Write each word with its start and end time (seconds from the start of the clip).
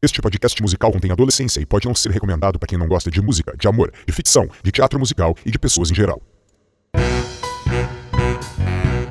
Este 0.00 0.22
podcast 0.22 0.62
musical 0.62 0.92
contém 0.92 1.10
adolescência 1.10 1.60
e 1.60 1.66
pode 1.66 1.88
não 1.88 1.92
ser 1.92 2.12
recomendado 2.12 2.56
para 2.56 2.68
quem 2.68 2.78
não 2.78 2.86
gosta 2.86 3.10
de 3.10 3.20
música, 3.20 3.56
de 3.58 3.66
amor, 3.66 3.92
de 4.06 4.12
ficção, 4.12 4.48
de 4.62 4.70
teatro 4.70 4.96
musical 4.96 5.34
e 5.44 5.50
de 5.50 5.58
pessoas 5.58 5.90
em 5.90 5.94
geral. 5.96 6.22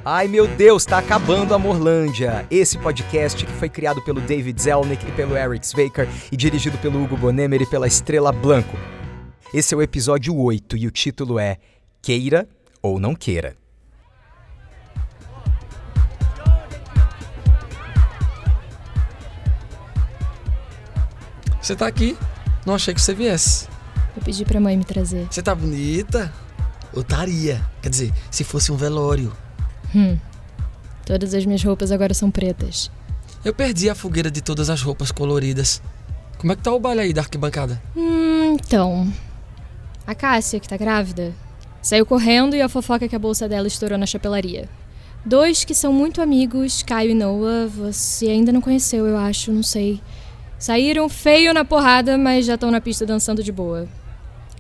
Ai 0.06 0.30
meu 0.30 0.48
Deus, 0.48 0.86
tá 0.86 1.00
acabando 1.00 1.54
a 1.54 1.60
Morlândia! 1.60 2.48
Esse 2.50 2.78
podcast 2.78 3.46
que 3.46 3.52
foi 3.52 3.68
criado 3.68 4.02
pelo 4.02 4.22
David 4.22 4.62
Zelnick 4.62 5.06
e 5.06 5.12
pelo 5.12 5.36
Eric 5.36 5.68
Zwaker 5.68 6.08
e 6.32 6.38
dirigido 6.38 6.78
pelo 6.78 7.04
Hugo 7.04 7.18
Bonemer 7.18 7.62
e 7.62 7.70
pela 7.70 7.86
Estrela 7.86 8.32
Blanco. 8.32 8.78
Esse 9.54 9.74
é 9.74 9.78
o 9.78 9.82
episódio 9.82 10.34
8 10.38 10.78
e 10.78 10.88
o 10.88 10.92
título 10.92 11.38
é 11.38 11.58
Queira 12.02 12.48
ou 12.82 12.98
Não 12.98 13.14
Queira. 13.14 13.58
Você 21.68 21.76
tá 21.76 21.86
aqui. 21.86 22.16
Não 22.66 22.76
achei 22.76 22.94
que 22.94 23.02
você 23.02 23.14
viesse. 23.14 23.68
Eu 24.16 24.22
pedi 24.22 24.46
pra 24.46 24.58
mãe 24.58 24.78
me 24.78 24.86
trazer. 24.86 25.28
Você 25.30 25.42
tá 25.42 25.54
bonita? 25.54 26.34
Otaria. 26.94 27.62
Quer 27.82 27.90
dizer, 27.90 28.14
se 28.32 28.46
fosse 28.46 28.72
um 28.72 28.78
velório. 28.78 29.36
Hum. 29.94 30.18
Todas 31.06 31.34
as 31.34 31.46
minhas 31.46 31.62
roupas 31.62 31.92
agora 31.92 32.14
são 32.14 32.32
pretas. 32.32 32.90
Eu 33.44 33.54
perdi 33.54 33.90
a 33.90 33.96
fogueira 33.96 34.32
de 34.32 34.42
todas 34.42 34.70
as 34.70 34.82
roupas 34.82 35.12
coloridas. 35.12 35.82
Como 36.38 36.54
é 36.54 36.56
que 36.56 36.62
tá 36.62 36.72
o 36.72 36.80
baile 36.80 37.02
aí 37.02 37.12
da 37.12 37.20
arquibancada? 37.20 37.82
Hum, 37.98 38.54
então. 38.54 39.12
A 40.06 40.16
Cássia, 40.16 40.62
que 40.62 40.70
tá 40.70 40.78
grávida, 40.78 41.34
saiu 41.82 42.06
correndo 42.06 42.56
e 42.56 42.62
a 42.62 42.70
fofoca 42.70 43.10
que 43.10 43.16
a 43.16 43.20
bolsa 43.20 43.46
dela 43.46 43.68
estourou 43.68 43.98
na 43.98 44.06
chapelaria. 44.06 44.70
Dois 45.26 45.66
que 45.66 45.76
são 45.76 45.92
muito 45.92 46.22
amigos, 46.22 46.82
Caio 46.82 47.12
e 47.12 47.14
Noah, 47.14 47.68
você 47.68 48.28
ainda 48.30 48.54
não 48.54 48.62
conheceu, 48.62 49.06
eu 49.06 49.18
acho, 49.18 49.52
não 49.52 49.64
sei. 49.64 50.02
Saíram 50.60 51.08
feio 51.08 51.54
na 51.54 51.64
porrada, 51.64 52.18
mas 52.18 52.46
já 52.46 52.56
estão 52.56 52.72
na 52.72 52.82
pista 52.82 53.06
dançando 53.06 53.44
de 53.44 53.52
boa. 53.52 53.88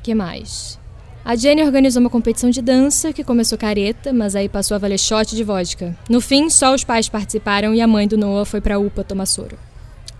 que 0.03 0.13
mais? 0.13 0.79
A 1.25 1.35
Jenny 1.35 1.61
organizou 1.63 1.99
uma 1.99 2.09
competição 2.09 2.49
de 2.49 2.61
dança 2.61 3.11
que 3.11 3.23
começou 3.23 3.57
careta, 3.57 4.13
mas 4.13 4.35
aí 4.35 4.47
passou 4.47 4.75
a 4.75 4.77
valer 4.77 4.97
shot 4.97 5.35
de 5.35 5.43
vodka. 5.43 5.97
No 6.09 6.21
fim, 6.21 6.49
só 6.49 6.73
os 6.73 6.83
pais 6.85 7.09
participaram 7.09 7.73
e 7.73 7.81
a 7.81 7.87
mãe 7.87 8.07
do 8.07 8.17
Noah 8.17 8.45
foi 8.45 8.61
pra 8.61 8.79
UPA 8.79 9.03
tomar 9.03 9.25
soro. 9.25 9.57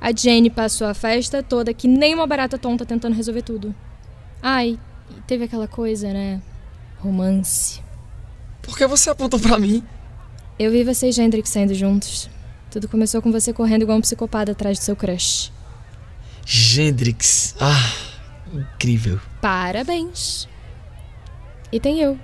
A 0.02 0.12
Jenny 0.12 0.50
passou 0.50 0.86
a 0.86 0.94
festa 0.94 1.42
toda 1.42 1.74
que 1.74 1.88
nem 1.88 2.14
uma 2.14 2.28
barata 2.28 2.58
tonta 2.58 2.86
tentando 2.86 3.16
resolver 3.16 3.42
tudo. 3.42 3.74
Ai, 4.42 4.78
teve 5.26 5.46
aquela 5.46 5.68
coisa, 5.68 6.12
né? 6.12 6.42
Romance. 7.00 7.82
Por 8.62 8.78
que 8.78 8.86
você 8.86 9.10
apontou 9.10 9.40
pra 9.40 9.58
mim? 9.58 9.82
Eu 10.60 10.72
vi 10.72 10.84
você 10.84 11.10
e 11.10 11.22
Hendrik 11.22 11.48
saindo 11.48 11.74
juntos. 11.74 12.30
Tudo 12.70 12.90
começou 12.90 13.22
com 13.22 13.32
você 13.32 13.54
correndo 13.54 13.84
igual 13.84 13.98
um 13.98 14.02
psicopata 14.02 14.52
atrás 14.52 14.78
do 14.78 14.84
seu 14.84 14.96
crush. 14.96 15.56
Gendrix. 16.50 17.56
Ah, 17.60 17.92
incrível. 18.54 19.20
Parabéns. 19.42 20.48
E 21.70 21.78
tem 21.78 22.00
eu. 22.00 22.18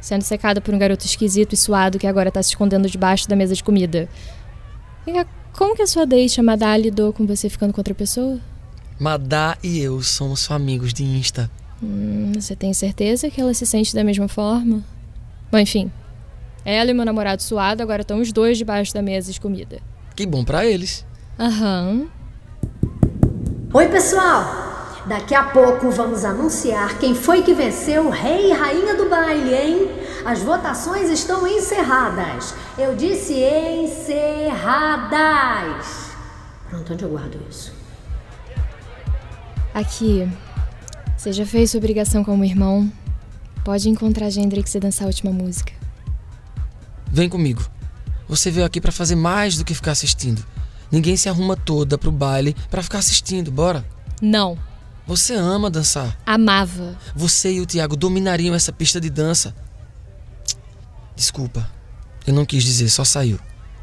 Sendo 0.00 0.22
secada 0.22 0.60
por 0.60 0.74
um 0.74 0.78
garoto 0.78 1.06
esquisito 1.06 1.52
e 1.52 1.56
suado 1.56 1.96
que 1.96 2.08
agora 2.08 2.32
tá 2.32 2.42
se 2.42 2.50
escondendo 2.50 2.90
debaixo 2.90 3.28
da 3.28 3.36
mesa 3.36 3.54
de 3.54 3.62
comida. 3.62 4.08
Como 5.52 5.76
que 5.76 5.82
a 5.82 5.86
sua 5.86 6.04
date, 6.04 6.40
a 6.40 6.42
Madá, 6.42 6.76
lidou 6.76 7.12
com 7.12 7.24
você 7.24 7.48
ficando 7.48 7.72
com 7.72 7.80
outra 7.80 7.94
pessoa? 7.94 8.40
Madá 8.98 9.56
e 9.62 9.78
eu 9.78 10.02
somos 10.02 10.40
só 10.40 10.54
amigos 10.54 10.92
de 10.92 11.04
Insta. 11.04 11.48
Hum, 11.80 12.32
você 12.34 12.56
tem 12.56 12.74
certeza 12.74 13.30
que 13.30 13.40
ela 13.40 13.54
se 13.54 13.64
sente 13.64 13.94
da 13.94 14.02
mesma 14.02 14.26
forma? 14.26 14.82
Bom, 15.52 15.58
enfim. 15.58 15.90
Ela 16.64 16.90
e 16.90 16.94
meu 16.94 17.04
namorado 17.04 17.42
suado 17.42 17.80
agora 17.80 18.02
estão 18.02 18.20
os 18.20 18.32
dois 18.32 18.58
debaixo 18.58 18.92
da 18.92 19.00
mesa 19.00 19.32
de 19.32 19.40
comida. 19.40 19.78
Que 20.16 20.26
bom 20.26 20.44
pra 20.44 20.66
eles. 20.66 21.06
Aham. 21.38 22.08
Oi, 23.76 23.88
pessoal! 23.90 25.04
Daqui 25.04 25.34
a 25.34 25.50
pouco 25.50 25.90
vamos 25.90 26.24
anunciar 26.24 26.98
quem 26.98 27.14
foi 27.14 27.42
que 27.42 27.52
venceu 27.52 28.06
o 28.06 28.10
rei 28.10 28.48
e 28.48 28.52
rainha 28.54 28.94
do 28.96 29.06
baile, 29.06 29.54
hein? 29.54 29.90
As 30.24 30.42
votações 30.42 31.10
estão 31.10 31.46
encerradas. 31.46 32.54
Eu 32.78 32.96
disse 32.96 33.34
encerradas. 33.34 34.56
Pronto, 36.70 36.94
onde 36.94 37.04
eu 37.04 37.10
guardo 37.10 37.38
isso? 37.50 37.74
Aqui. 39.74 40.26
Você 41.14 41.34
já 41.34 41.44
fez 41.44 41.70
sua 41.70 41.76
obrigação 41.76 42.24
como 42.24 42.46
irmão. 42.46 42.90
Pode 43.62 43.90
encontrar 43.90 44.30
Gendrix 44.30 44.74
e 44.74 44.80
dançar 44.80 45.04
a 45.04 45.08
última 45.08 45.30
música. 45.32 45.74
Vem 47.08 47.28
comigo. 47.28 47.62
Você 48.26 48.50
veio 48.50 48.64
aqui 48.64 48.80
pra 48.80 48.90
fazer 48.90 49.16
mais 49.16 49.58
do 49.58 49.66
que 49.66 49.74
ficar 49.74 49.92
assistindo. 49.92 50.42
Ninguém 50.90 51.16
se 51.16 51.28
arruma 51.28 51.56
toda 51.56 51.98
pro 51.98 52.12
baile 52.12 52.54
pra 52.70 52.82
ficar 52.82 52.98
assistindo. 52.98 53.50
Bora. 53.50 53.84
Não. 54.20 54.58
Você 55.06 55.34
ama 55.34 55.70
dançar. 55.70 56.18
Amava. 56.26 56.98
Você 57.14 57.52
e 57.52 57.60
o 57.60 57.66
Thiago 57.66 57.96
dominariam 57.96 58.54
essa 58.54 58.72
pista 58.72 59.00
de 59.00 59.10
dança. 59.10 59.54
Desculpa. 61.14 61.70
Eu 62.26 62.34
não 62.34 62.44
quis 62.44 62.64
dizer, 62.64 62.88
só 62.88 63.04
saiu. 63.04 63.38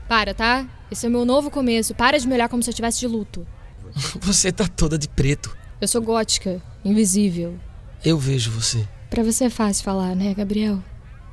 Para, 0.07 0.33
tá? 0.33 0.67
Esse 0.91 1.05
é 1.05 1.09
o 1.09 1.11
meu 1.11 1.25
novo 1.25 1.49
começo. 1.49 1.95
Para 1.95 2.19
de 2.19 2.27
me 2.27 2.33
olhar 2.33 2.49
como 2.49 2.61
se 2.61 2.69
eu 2.69 2.73
estivesse 2.73 2.99
de 2.99 3.07
luto. 3.07 3.47
Você 4.21 4.51
tá 4.51 4.67
toda 4.67 4.97
de 4.97 5.07
preto. 5.07 5.55
Eu 5.79 5.87
sou 5.87 6.01
gótica, 6.01 6.61
invisível. 6.83 7.57
Eu 8.03 8.17
vejo 8.17 8.51
você. 8.51 8.85
Pra 9.09 9.23
você 9.23 9.45
é 9.45 9.49
fácil 9.49 9.83
falar, 9.83 10.15
né, 10.15 10.33
Gabriel? 10.33 10.81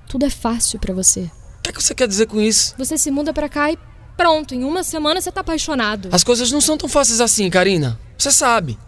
Tudo 0.08 0.25
é 0.25 0.31
fácil 0.31 0.78
pra 0.78 0.94
você. 0.94 1.22
O 1.58 1.62
que, 1.62 1.70
é 1.70 1.72
que 1.72 1.82
você 1.82 1.94
quer 1.94 2.06
dizer 2.06 2.26
com 2.26 2.41
isso? 2.41 2.75
Você 2.78 2.97
se 2.97 3.10
muda 3.10 3.32
pra 3.32 3.48
cá 3.48 3.72
e 3.72 3.78
pronto, 4.20 4.54
em 4.54 4.64
uma 4.64 4.84
semana 4.84 5.19
você 5.19 5.32
tá 5.32 5.41
apaixonado. 5.41 6.10
As 6.12 6.22
coisas 6.22 6.53
não 6.53 6.60
são 6.60 6.76
tão 6.76 6.91
fáceis 6.91 7.22
assim, 7.22 7.48
Karina. 7.48 7.98
Você 8.19 8.31
sabe. 8.31 8.78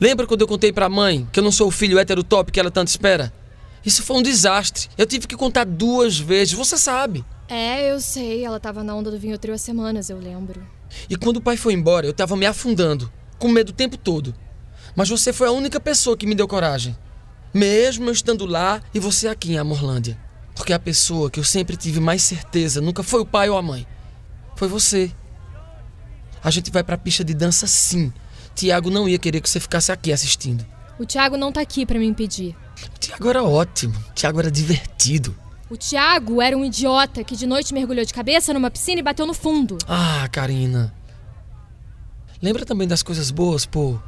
Lembra 0.00 0.26
quando 0.26 0.40
eu 0.40 0.48
contei 0.48 0.72
pra 0.72 0.88
mãe 0.88 1.28
que 1.32 1.38
eu 1.38 1.44
não 1.44 1.52
sou 1.52 1.68
o 1.68 1.70
filho 1.70 1.96
hétero 1.96 2.24
top 2.24 2.50
que 2.50 2.58
ela 2.58 2.72
tanto 2.72 2.88
espera? 2.88 3.32
Isso 3.86 4.02
foi 4.02 4.16
um 4.16 4.22
desastre. 4.22 4.88
Eu 4.98 5.06
tive 5.06 5.28
que 5.28 5.36
contar 5.36 5.64
duas 5.64 6.18
vezes, 6.18 6.54
você 6.54 6.76
sabe. 6.76 7.24
É, 7.48 7.92
eu 7.92 8.00
sei. 8.00 8.44
Ela 8.44 8.58
tava 8.58 8.82
na 8.82 8.92
onda 8.92 9.12
do 9.12 9.18
vinho 9.18 9.38
trio 9.38 9.54
há 9.54 9.58
semanas, 9.58 10.10
eu 10.10 10.18
lembro. 10.18 10.60
E 11.08 11.14
quando 11.16 11.36
o 11.36 11.40
pai 11.40 11.56
foi 11.56 11.72
embora, 11.72 12.04
eu 12.04 12.12
tava 12.12 12.36
me 12.36 12.44
afundando, 12.44 13.12
com 13.38 13.46
medo 13.46 13.68
o 13.68 13.74
tempo 13.74 13.96
todo. 13.96 14.34
Mas 14.96 15.08
você 15.08 15.32
foi 15.32 15.46
a 15.46 15.52
única 15.52 15.78
pessoa 15.78 16.16
que 16.16 16.26
me 16.26 16.34
deu 16.34 16.48
coragem. 16.48 16.98
Mesmo 17.54 18.08
eu 18.08 18.12
estando 18.12 18.44
lá 18.44 18.82
e 18.92 18.98
você 18.98 19.28
aqui 19.28 19.52
em 19.52 19.58
Amorlândia. 19.58 20.18
Porque 20.52 20.72
a 20.72 20.80
pessoa 20.80 21.30
que 21.30 21.38
eu 21.38 21.44
sempre 21.44 21.76
tive 21.76 22.00
mais 22.00 22.22
certeza 22.22 22.80
nunca 22.80 23.04
foi 23.04 23.20
o 23.20 23.26
pai 23.26 23.48
ou 23.48 23.56
a 23.56 23.62
mãe. 23.62 23.86
Foi 24.60 24.68
você. 24.68 25.10
A 26.44 26.50
gente 26.50 26.70
vai 26.70 26.84
pra 26.84 26.98
pista 26.98 27.24
de 27.24 27.32
dança 27.32 27.66
sim. 27.66 28.12
Tiago 28.54 28.90
não 28.90 29.08
ia 29.08 29.18
querer 29.18 29.40
que 29.40 29.48
você 29.48 29.58
ficasse 29.58 29.90
aqui 29.90 30.12
assistindo. 30.12 30.66
O 30.98 31.06
Thiago 31.06 31.38
não 31.38 31.50
tá 31.50 31.62
aqui 31.62 31.86
pra 31.86 31.98
me 31.98 32.04
impedir. 32.04 32.54
O 32.94 32.98
Tiago 32.98 33.30
era 33.30 33.42
ótimo. 33.42 33.94
O 34.10 34.12
Tiago 34.12 34.38
era 34.38 34.50
divertido. 34.50 35.34
O 35.70 35.78
Thiago 35.78 36.42
era 36.42 36.54
um 36.58 36.62
idiota 36.62 37.24
que 37.24 37.36
de 37.36 37.46
noite 37.46 37.72
mergulhou 37.72 38.04
de 38.04 38.12
cabeça 38.12 38.52
numa 38.52 38.70
piscina 38.70 39.00
e 39.00 39.02
bateu 39.02 39.26
no 39.26 39.32
fundo. 39.32 39.78
Ah, 39.88 40.28
Karina. 40.30 40.94
Lembra 42.42 42.66
também 42.66 42.86
das 42.86 43.02
coisas 43.02 43.30
boas, 43.30 43.64
pô? 43.64 43.98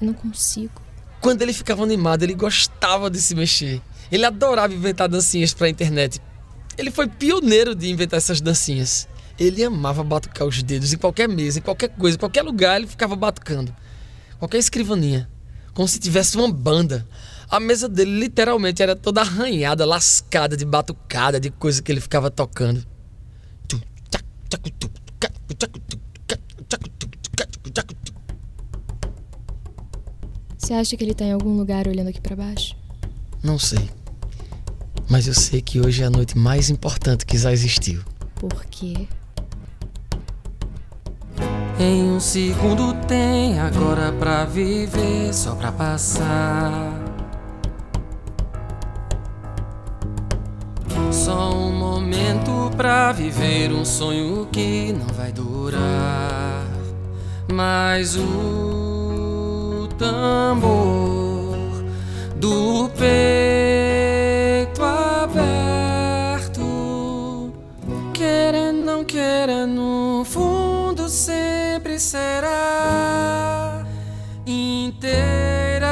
Eu 0.00 0.08
não 0.08 0.14
consigo. 0.14 0.82
Quando 1.20 1.42
ele 1.42 1.52
ficava 1.52 1.84
animado, 1.84 2.24
ele 2.24 2.34
gostava 2.34 3.08
de 3.08 3.22
se 3.22 3.36
mexer. 3.36 3.80
Ele 4.10 4.26
adorava 4.26 4.74
inventar 4.74 5.08
dancinhas 5.08 5.54
pra 5.54 5.68
internet. 5.68 6.20
Ele 6.76 6.90
foi 6.90 7.06
pioneiro 7.06 7.72
de 7.72 7.88
inventar 7.88 8.18
essas 8.18 8.40
dancinhas. 8.40 9.06
Ele 9.38 9.64
amava 9.64 10.04
batucar 10.04 10.46
os 10.46 10.62
dedos 10.62 10.92
em 10.92 10.98
qualquer 10.98 11.28
mesa, 11.28 11.58
em 11.58 11.62
qualquer 11.62 11.88
coisa, 11.88 12.16
em 12.16 12.20
qualquer 12.20 12.42
lugar 12.42 12.76
ele 12.76 12.86
ficava 12.86 13.16
batucando. 13.16 13.74
Qualquer 14.38 14.58
escrivaninha. 14.58 15.28
Como 15.74 15.88
se 15.88 15.98
tivesse 15.98 16.36
uma 16.36 16.52
banda. 16.52 17.06
A 17.48 17.60
mesa 17.60 17.88
dele 17.88 18.18
literalmente 18.18 18.82
era 18.82 18.96
toda 18.96 19.20
arranhada, 19.20 19.84
lascada 19.84 20.56
de 20.56 20.64
batucada, 20.64 21.38
de 21.38 21.50
coisa 21.50 21.82
que 21.82 21.92
ele 21.92 22.00
ficava 22.00 22.30
tocando. 22.30 22.84
Você 30.58 30.74
acha 30.74 30.96
que 30.96 31.04
ele 31.04 31.14
tá 31.14 31.24
em 31.24 31.32
algum 31.32 31.56
lugar 31.56 31.88
olhando 31.88 32.08
aqui 32.08 32.20
pra 32.20 32.36
baixo? 32.36 32.76
Não 33.42 33.58
sei. 33.58 33.90
Mas 35.10 35.26
eu 35.26 35.34
sei 35.34 35.60
que 35.60 35.80
hoje 35.80 36.02
é 36.02 36.06
a 36.06 36.10
noite 36.10 36.38
mais 36.38 36.70
importante 36.70 37.26
que 37.26 37.36
já 37.36 37.52
existiu. 37.52 38.02
Por 38.36 38.64
quê? 38.66 39.06
Em 41.82 42.12
um 42.12 42.20
segundo 42.20 42.94
tem 43.08 43.58
agora 43.58 44.12
pra 44.12 44.44
viver, 44.44 45.34
só 45.34 45.56
pra 45.56 45.72
passar. 45.72 46.92
Só 51.10 51.50
um 51.52 51.72
momento 51.72 52.70
pra 52.76 53.10
viver 53.10 53.72
um 53.72 53.84
sonho 53.84 54.46
que 54.52 54.92
não 54.92 55.12
vai 55.12 55.32
durar. 55.32 56.64
Mas 57.52 58.14
o 58.14 59.88
tambor 59.98 61.58
do 62.36 62.88
peito 62.90 64.84
aberto, 64.84 66.62
querendo, 68.14 68.84
não 68.84 69.04
querendo, 69.04 69.74
no 69.74 70.24
fundo 70.24 71.08
sempre 71.08 71.41
será 72.02 73.84
inteira. 74.46 75.88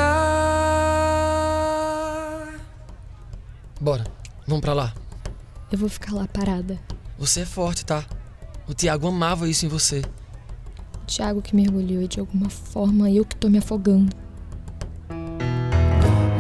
Bora, 3.81 4.05
vamos 4.47 4.61
pra 4.61 4.75
lá. 4.75 4.93
Eu 5.71 5.79
vou 5.79 5.89
ficar 5.89 6.13
lá 6.13 6.27
parada. 6.27 6.79
Você 7.19 7.41
é 7.41 7.47
forte, 7.47 7.87
tá? 7.87 8.05
O 8.69 8.75
Tiago 8.75 9.07
amava 9.07 9.49
isso 9.49 9.65
em 9.65 9.69
você. 9.69 10.03
O 11.03 11.07
Tiago 11.07 11.41
que 11.41 11.55
mergulhou 11.55 12.03
e 12.03 12.09
de 12.09 12.21
alguma 12.21 12.51
forma 12.51 13.11
eu 13.11 13.25
que 13.25 13.37
tô 13.37 13.49
me 13.49 13.59
afogando. 13.59 14.15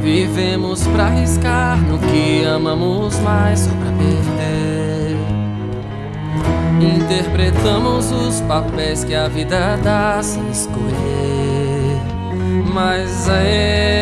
Vivemos 0.03 0.83
pra 0.89 1.07
arriscar 1.07 1.81
no 1.83 1.99
que 1.99 2.45
amamos 2.45 3.19
mais 3.19 3.67
pra 3.67 3.89
a 3.89 4.20
Interpretamos 6.81 8.11
os 8.11 8.41
papéis 8.43 9.05
que 9.05 9.15
a 9.15 9.29
vida 9.29 9.77
dá 9.85 10.23
sem 10.23 10.51
escolher. 10.51 12.01
Mas 12.73 13.29
é. 13.29 14.00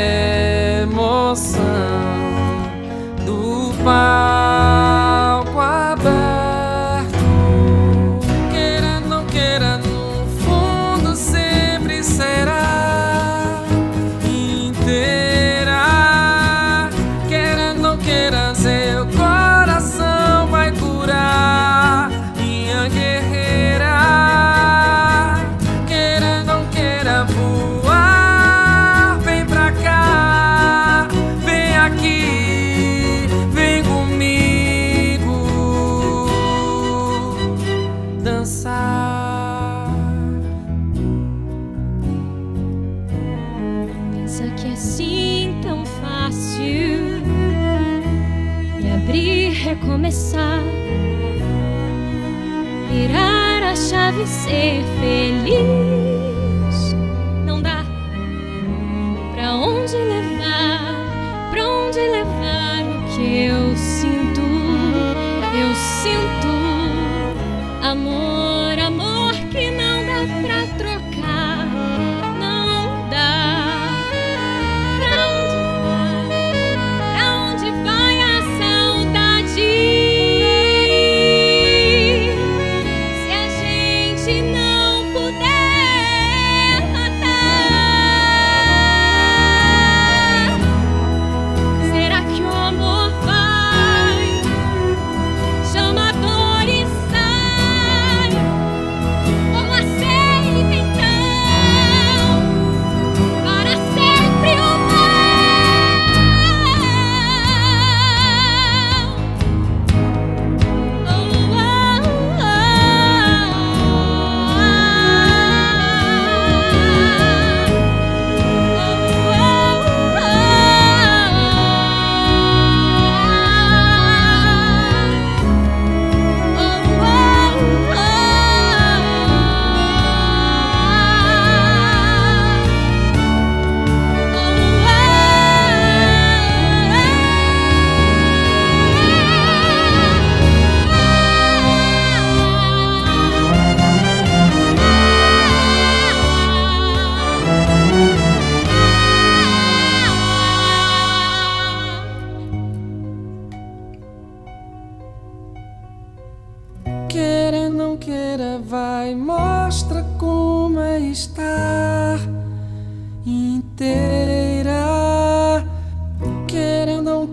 sempre 54.19 54.27
ser 54.27 54.85
feliz. 55.01 55.48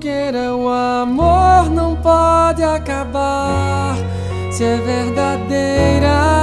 queira 0.06 0.56
o 0.56 0.70
amor 0.70 1.68
não 1.72 1.96
pode 1.96 2.62
acabar 2.62 3.96
se 4.52 4.64
é 4.64 4.78
verdadeira. 4.78 6.35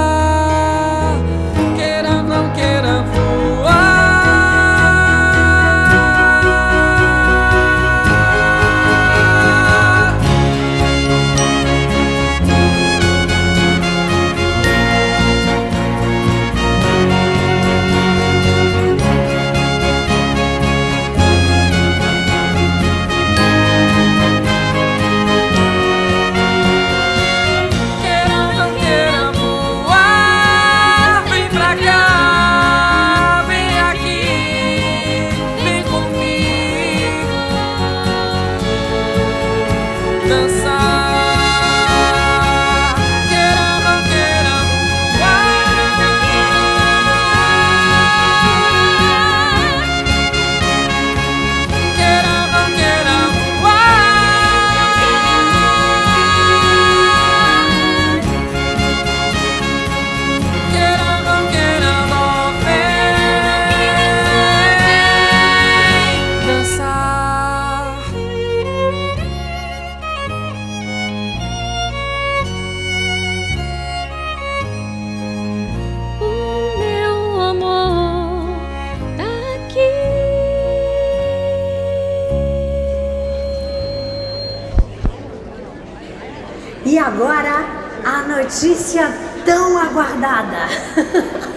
E 86.93 86.99
agora 86.99 87.65
a 88.05 88.21
notícia 88.21 89.11
tão 89.43 89.79
aguardada. 89.79 90.69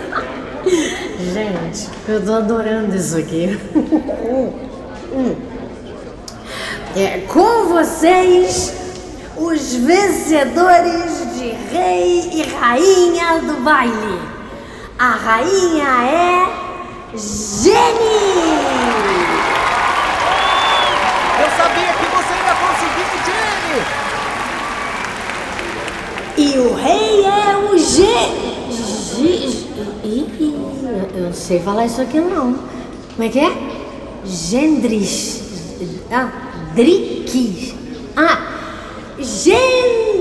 Gente, 0.65 1.91
eu 2.09 2.25
tô 2.25 2.33
adorando 2.33 2.97
isso 2.97 3.19
aqui. 3.19 3.61
Hum, 4.27 4.53
hum. 5.13 5.37
É 6.97 7.19
com 7.29 7.67
vocês 7.67 8.73
os 9.37 9.75
vencedores 9.75 11.35
de 11.35 11.51
Rei 11.71 12.31
e 12.33 12.43
Rainha 12.59 13.39
do 13.43 13.63
Baile. 13.63 14.21
A 14.99 15.11
rainha 15.11 15.85
é 16.03 16.49
Jenny. 17.15 18.57
Eu 21.39 21.51
sabia 21.59 21.93
que 21.93 22.07
você 22.17 22.33
ia 22.33 22.55
conseguir, 22.55 23.11
Jenny. 23.27 24.06
E 26.39 26.59
o 26.59 26.75
rei 26.75 27.25
é 27.25 27.57
o 27.57 27.79
G. 27.79 28.05
G... 28.71 29.67
Ih, 30.05 30.27
Eu 31.15 31.33
sei 31.33 31.61
falar 31.61 31.87
isso 31.87 32.03
aqui 32.03 32.21
não. 32.21 32.53
Como 33.15 33.27
é 33.27 33.29
que 33.31 33.39
é? 33.39 33.51
Gendris. 34.25 35.43
Ah, 36.11 36.31
Driques. 36.75 37.75
Ah, 38.15 38.39
ganhei. 39.19 40.17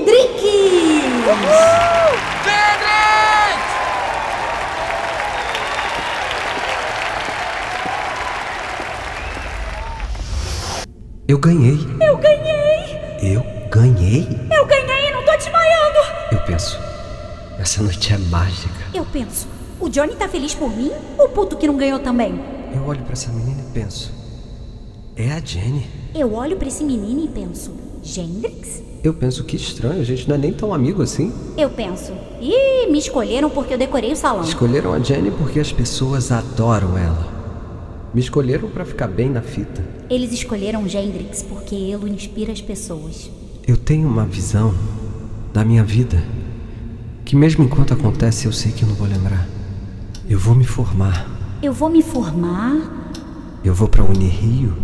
Eu 11.28 11.38
ganhei! 11.38 11.78
Eu 12.00 12.16
ganhei? 12.18 13.00
Eu 13.20 13.42
ganhei 13.68 14.45
penso, 16.56 16.78
essa 17.58 17.82
noite 17.82 18.14
é 18.14 18.18
mágica. 18.18 18.86
Eu 18.94 19.04
penso, 19.04 19.46
o 19.78 19.90
Johnny 19.90 20.14
tá 20.14 20.26
feliz 20.26 20.54
por 20.54 20.74
mim? 20.74 20.90
O 21.18 21.28
puto 21.28 21.54
que 21.54 21.66
não 21.66 21.76
ganhou 21.76 21.98
também? 21.98 22.40
Eu 22.74 22.82
olho 22.86 23.02
pra 23.02 23.12
essa 23.12 23.30
menina 23.30 23.60
e 23.60 23.72
penso, 23.72 24.10
é 25.14 25.32
a 25.32 25.38
Jenny. 25.38 25.86
Eu 26.14 26.32
olho 26.32 26.56
pra 26.56 26.66
esse 26.66 26.82
menino 26.82 27.22
e 27.22 27.28
penso, 27.28 27.72
Gendrix? 28.02 28.82
Eu 29.04 29.12
penso 29.12 29.44
que 29.44 29.54
estranho, 29.54 30.00
a 30.00 30.04
gente 30.04 30.26
não 30.26 30.34
é 30.34 30.38
nem 30.38 30.52
tão 30.52 30.72
amigo 30.72 31.02
assim. 31.02 31.30
Eu 31.58 31.68
penso, 31.68 32.12
ih, 32.40 32.90
me 32.90 32.98
escolheram 32.98 33.50
porque 33.50 33.74
eu 33.74 33.78
decorei 33.78 34.12
o 34.12 34.16
salão. 34.16 34.42
Escolheram 34.42 34.94
a 34.94 34.98
Jenny 34.98 35.30
porque 35.30 35.60
as 35.60 35.70
pessoas 35.70 36.32
adoram 36.32 36.96
ela. 36.96 37.36
Me 38.14 38.20
escolheram 38.20 38.70
pra 38.70 38.86
ficar 38.86 39.08
bem 39.08 39.28
na 39.28 39.42
fita. 39.42 39.84
Eles 40.08 40.32
escolheram 40.32 40.88
Gendrix 40.88 41.42
porque 41.42 41.74
ele 41.74 42.08
inspira 42.10 42.50
as 42.50 42.62
pessoas. 42.62 43.30
Eu 43.68 43.76
tenho 43.76 44.08
uma 44.08 44.24
visão 44.24 44.74
da 45.52 45.64
minha 45.64 45.84
vida 45.84 46.22
que 47.26 47.34
mesmo 47.36 47.64
enquanto 47.64 47.92
acontece 47.92 48.46
eu 48.46 48.52
sei 48.52 48.72
que 48.72 48.82
eu 48.84 48.88
não 48.88 48.94
vou 48.96 49.06
lembrar. 49.06 49.46
Eu 50.28 50.38
vou 50.38 50.54
me 50.54 50.64
formar. 50.64 51.26
Eu 51.62 51.72
vou 51.72 51.90
me 51.90 52.02
formar, 52.02 52.76
Eu 53.64 53.74
vou 53.74 53.88
pra 53.88 54.04
Unirio. 54.04 54.74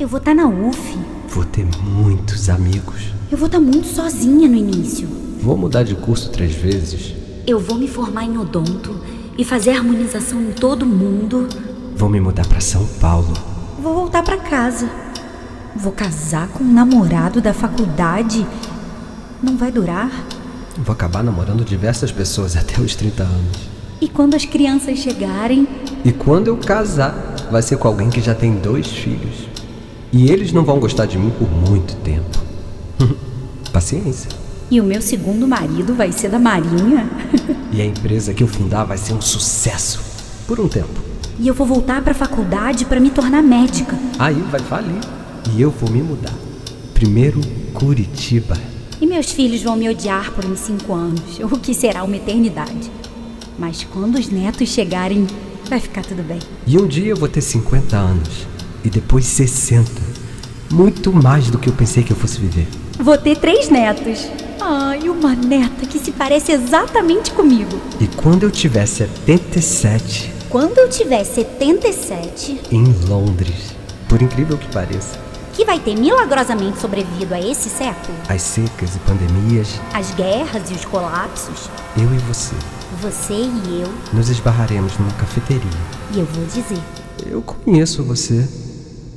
eu 0.00 0.08
vou 0.08 0.18
estar 0.18 0.34
na 0.34 0.46
UF, 0.46 0.98
Vou 1.28 1.44
ter 1.44 1.66
muitos 1.82 2.48
amigos. 2.48 3.12
eu 3.30 3.36
vou 3.38 3.46
estar 3.46 3.60
muito 3.60 3.86
sozinha 3.86 4.48
no 4.48 4.54
início. 4.56 5.06
Vou 5.42 5.56
mudar 5.56 5.82
de 5.82 5.94
curso 5.94 6.30
três 6.30 6.54
vezes. 6.54 7.14
Eu 7.46 7.58
vou 7.60 7.76
me 7.76 7.86
formar 7.86 8.24
em 8.24 8.38
odonto 8.38 8.96
e 9.36 9.44
fazer 9.44 9.70
harmonização 9.72 10.40
em 10.40 10.52
todo 10.52 10.86
mundo. 10.86 11.46
Vou 11.96 12.08
me 12.08 12.18
mudar 12.20 12.46
pra 12.46 12.60
São 12.60 12.86
Paulo. 13.00 13.32
Vou 13.82 13.94
voltar 13.94 14.22
pra 14.22 14.38
casa. 14.38 14.88
Vou 15.76 15.92
casar 15.92 16.48
com 16.48 16.64
um 16.64 16.72
namorado 16.72 17.40
da 17.42 17.52
faculdade. 17.52 18.46
Não 19.42 19.56
vai 19.56 19.70
durar. 19.70 20.10
Vou 20.78 20.92
acabar 20.92 21.22
namorando 21.22 21.64
diversas 21.64 22.10
pessoas 22.12 22.56
até 22.58 22.80
os 22.80 22.94
30 22.94 23.22
anos. 23.22 23.56
E 24.00 24.08
quando 24.08 24.34
as 24.34 24.44
crianças 24.44 24.98
chegarem, 24.98 25.66
E 26.04 26.12
quando 26.12 26.48
eu 26.48 26.56
casar, 26.56 27.14
vai 27.50 27.62
ser 27.62 27.78
com 27.78 27.88
alguém 27.88 28.10
que 28.10 28.20
já 28.20 28.34
tem 28.34 28.54
dois 28.56 28.86
filhos. 28.88 29.48
E 30.12 30.30
eles 30.30 30.52
não 30.52 30.64
vão 30.64 30.78
gostar 30.78 31.06
de 31.06 31.16
mim 31.18 31.30
por 31.38 31.50
muito 31.50 31.94
tempo. 31.96 32.38
Paciência. 33.72 34.28
e 34.70 34.80
o 34.80 34.84
meu 34.84 35.00
segundo 35.02 35.46
marido 35.48 35.94
vai 35.94 36.12
ser 36.12 36.28
da 36.28 36.38
Marinha, 36.38 37.08
E 37.72 37.80
a 37.80 37.84
empresa 37.84 38.32
que 38.32 38.42
eu 38.42 38.46
fundar 38.46 38.84
vai 38.84 38.96
ser 38.96 39.14
um 39.14 39.20
sucesso. 39.20 40.00
Por 40.46 40.60
um 40.60 40.68
tempo. 40.68 41.00
e 41.40 41.48
eu 41.48 41.54
vou 41.54 41.66
voltar 41.66 42.00
pra 42.02 42.14
faculdade 42.14 42.84
pra 42.84 43.00
me 43.00 43.10
tornar 43.10 43.42
médica. 43.42 43.98
Aí 44.18 44.40
vai 44.50 44.60
falir. 44.60 45.00
E 45.56 45.60
eu 45.60 45.70
vou 45.70 45.90
me 45.90 46.00
mudar. 46.02 46.32
Primeiro, 46.94 47.40
Curitiba. 47.72 48.56
E 49.00 49.06
meus 49.06 49.32
filhos 49.32 49.62
vão 49.62 49.76
me 49.76 49.88
odiar 49.88 50.32
por 50.32 50.44
uns 50.44 50.60
cinco 50.60 50.92
anos, 50.94 51.38
o 51.42 51.58
que 51.58 51.74
será 51.74 52.02
uma 52.04 52.16
eternidade. 52.16 52.90
Mas 53.58 53.84
quando 53.84 54.16
os 54.18 54.28
netos 54.28 54.68
chegarem, 54.68 55.26
vai 55.68 55.80
ficar 55.80 56.02
tudo 56.04 56.22
bem. 56.22 56.38
E 56.66 56.76
um 56.78 56.86
dia 56.86 57.06
eu 57.10 57.16
vou 57.16 57.28
ter 57.28 57.40
50 57.40 57.96
anos. 57.96 58.46
E 58.84 58.90
depois 58.90 59.24
60. 59.26 59.90
Muito 60.70 61.12
mais 61.12 61.50
do 61.50 61.58
que 61.58 61.68
eu 61.68 61.72
pensei 61.72 62.02
que 62.02 62.12
eu 62.12 62.16
fosse 62.16 62.38
viver. 62.40 62.66
Vou 62.98 63.16
ter 63.16 63.36
três 63.36 63.68
netos. 63.70 64.28
Ai, 64.60 65.08
uma 65.08 65.34
neta 65.34 65.86
que 65.86 65.98
se 65.98 66.10
parece 66.12 66.52
exatamente 66.52 67.30
comigo. 67.32 67.78
E 68.00 68.06
quando 68.08 68.42
eu 68.44 68.50
tiver 68.50 68.86
77, 68.86 70.32
Quando 70.48 70.78
eu 70.78 70.88
tiver 70.88 71.24
77, 71.24 72.60
em 72.70 72.84
Londres, 73.08 73.74
por 74.08 74.22
incrível 74.22 74.56
que 74.56 74.68
pareça, 74.68 75.18
que 75.54 75.64
vai 75.64 75.78
ter 75.78 75.96
milagrosamente 75.96 76.80
sobrevivido 76.80 77.34
a 77.34 77.40
esse 77.40 77.68
século, 77.70 78.16
as 78.28 78.42
secas 78.42 78.96
e 78.96 78.98
pandemias, 79.00 79.80
as 79.92 80.10
guerras 80.12 80.70
e 80.70 80.74
os 80.74 80.84
colapsos, 80.84 81.70
eu 81.96 82.12
e 82.14 82.18
você 82.18 82.54
você 83.04 83.34
e 83.34 83.82
eu, 83.82 83.92
nos 84.12 84.30
esbarraremos 84.30 84.96
numa 84.98 85.12
cafeteria. 85.12 85.60
e 86.14 86.20
eu 86.20 86.26
vou 86.26 86.44
dizer. 86.46 86.78
Eu 87.26 87.42
conheço 87.42 88.02
você. 88.02 88.48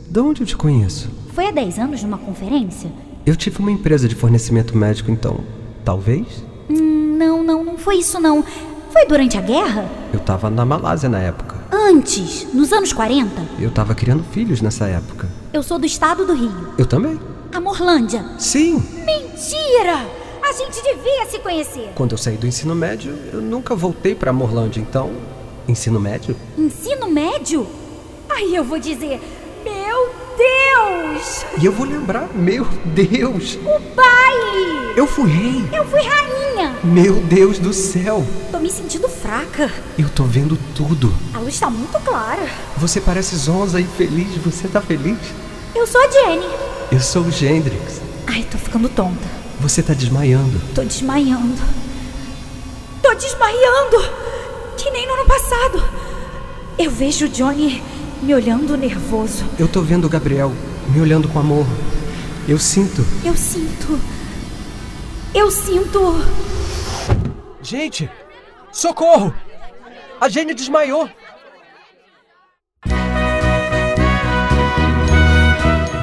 De 0.10 0.20
onde 0.20 0.41
eu 0.41 0.48
te 0.48 0.58
conheço? 0.58 1.10
Foi 1.34 1.48
há 1.48 1.51
10 1.51 1.79
anos 1.79 2.03
numa 2.03 2.17
conferência? 2.17 2.91
Eu 3.25 3.36
tive 3.36 3.60
uma 3.60 3.72
empresa 3.72 4.08
de 4.08 4.15
fornecimento 4.15 4.75
médico, 4.75 5.12
então. 5.12 5.39
Talvez? 5.86 6.44
Hum, 6.70 7.15
não, 7.17 7.44
não, 7.44 7.63
não 7.63 7.77
foi 7.77 7.98
isso 7.98 8.20
não. 8.20 8.44
Foi 8.91 9.06
durante 9.06 9.38
a 9.38 9.41
guerra? 9.41 9.89
Eu 10.12 10.20
tava 10.20 10.50
na 10.50 10.65
Malásia 10.65 11.08
na 11.08 11.20
época. 11.20 11.56
Antes, 11.72 12.48
nos 12.53 12.74
anos 12.74 12.91
40. 12.94 13.29
Eu 13.60 13.70
tava 13.72 13.94
criando 13.94 14.24
filhos 14.32 14.62
nessa 14.62 14.88
época. 14.88 15.27
Eu 15.58 15.64
sou 15.64 15.80
do 15.80 15.88
estado 15.88 16.24
do 16.24 16.36
Rio. 16.36 16.72
Eu 16.78 16.86
também. 16.86 17.20
A 17.52 17.60
Morlândia. 17.60 18.24
Sim! 18.38 18.76
Mentira! 19.04 20.06
A 20.48 20.54
gente 20.54 20.84
devia 20.84 21.26
se 21.26 21.40
conhecer. 21.40 21.94
Quando 21.96 22.12
eu 22.12 22.18
saí 22.20 22.38
do 22.38 22.46
ensino 22.46 22.76
médio, 22.76 23.18
eu 23.34 23.42
nunca 23.42 23.76
voltei 23.76 24.14
pra 24.14 24.32
Morlândia, 24.32 24.80
então. 24.80 25.12
Ensino 25.68 26.00
médio? 26.00 26.36
Ensino 26.56 27.10
médio? 27.10 27.66
Aí 28.30 28.54
eu 28.54 28.64
vou 28.64 28.78
dizer: 28.78 29.20
Meu 29.64 30.10
Deus! 30.38 31.44
E 31.60 31.66
eu 31.66 31.72
vou 31.72 31.88
lembrar, 31.88 32.30
meu 32.36 32.64
Deus! 32.94 33.56
O 33.56 33.80
baile! 33.96 34.94
Eu 34.96 35.08
fui 35.08 35.28
rei! 35.28 35.68
Eu 35.74 35.84
fui 35.86 36.02
rainha! 36.04 36.76
Meu 36.84 37.16
Deus 37.16 37.58
do 37.58 37.74
céu! 37.74 38.24
Tô 38.52 38.60
me 38.60 38.70
sentindo 38.70 39.10
fraca. 39.10 39.74
Eu 39.98 40.08
tô 40.08 40.24
vendo 40.24 40.56
tudo. 40.76 41.12
A 41.34 41.40
luz 41.40 41.60
tá 41.60 41.68
muito 41.68 42.00
clara. 42.06 42.48
Você 42.78 43.02
parece 43.02 43.36
zonza 43.36 43.82
e 43.82 43.86
feliz. 43.86 44.36
Você 44.38 44.68
tá 44.68 44.80
feliz? 44.82 45.18
Eu 45.77 45.86
sou 45.86 46.01
a 46.01 46.10
Jenny. 46.10 46.46
Eu 46.91 47.00
sou 47.00 47.22
o 47.22 47.31
Gendrix. 47.31 48.01
Ai, 48.25 48.43
tô 48.50 48.57
ficando 48.57 48.89
tonta. 48.89 49.27
Você 49.60 49.84
tá 49.84 49.93
desmaiando. 49.93 50.60
Tô 50.74 50.81
desmaiando. 50.84 51.62
Tô 53.00 53.13
desmaiando! 53.13 53.98
Que 54.75 54.89
nem 54.89 55.05
no 55.05 55.13
ano 55.13 55.25
passado. 55.25 55.84
Eu 56.79 56.89
vejo 56.89 57.25
o 57.25 57.29
Johnny 57.29 57.84
me 58.24 58.34
olhando 58.34 58.75
nervoso. 58.75 59.46
Eu 59.60 59.67
tô 59.67 59.81
vendo 59.81 60.05
o 60.05 60.10
Gabriel 60.10 60.51
me 60.89 61.00
olhando 61.00 61.27
com 61.27 61.38
amor. 61.38 61.67
Eu 62.48 62.57
sinto. 62.57 63.05
Eu 63.24 63.38
sinto. 63.38 64.00
Eu 65.36 65.51
sinto. 65.51 66.25
Gente! 67.62 68.10
Socorro! 68.72 69.31
A 70.19 70.27
Jenny 70.27 70.55
desmaiou! 70.55 71.07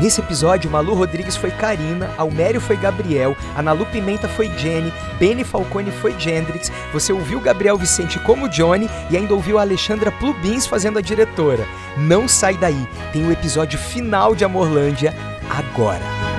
Nesse 0.04 0.20
episódio, 0.20 0.70
Malu 0.70 0.92
Rodrigues 0.92 1.34
foi 1.34 1.50
Karina, 1.50 2.10
Almério 2.18 2.60
foi 2.60 2.76
Gabriel, 2.76 3.34
Analu 3.56 3.86
Pimenta 3.86 4.28
foi 4.28 4.50
Jenny, 4.58 4.92
Benny 5.18 5.44
Falcone 5.44 5.90
foi 5.90 6.14
Gendrix, 6.20 6.70
você 6.92 7.10
ouviu 7.10 7.40
Gabriel 7.40 7.78
Vicente 7.78 8.18
como 8.18 8.46
Johnny 8.46 8.86
e 9.10 9.16
ainda 9.16 9.32
ouviu 9.32 9.58
a 9.58 9.62
Alexandra 9.62 10.12
Plubins 10.12 10.66
fazendo 10.66 10.98
a 10.98 11.00
diretora. 11.00 11.66
Não 11.96 12.28
sai 12.28 12.54
daí, 12.58 12.86
tem 13.14 13.26
o 13.26 13.32
episódio 13.32 13.78
final 13.78 14.34
de 14.34 14.44
Amorlândia 14.44 15.14
agora. 15.48 16.33